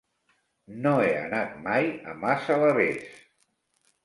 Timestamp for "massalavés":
2.25-3.15